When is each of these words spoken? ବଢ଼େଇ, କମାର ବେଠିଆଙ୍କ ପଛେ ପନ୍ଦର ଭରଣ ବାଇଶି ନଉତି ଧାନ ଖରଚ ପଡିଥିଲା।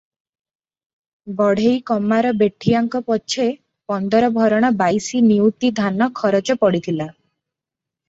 ବଢ଼େଇ, 1.41 1.75
କମାର 1.91 2.31
ବେଠିଆଙ୍କ 2.39 3.03
ପଛେ 3.11 3.47
ପନ୍ଦର 3.93 4.33
ଭରଣ 4.41 4.75
ବାଇଶି 4.83 5.25
ନଉତି 5.31 5.75
ଧାନ 5.85 6.13
ଖରଚ 6.25 6.61
ପଡିଥିଲା। 6.67 7.13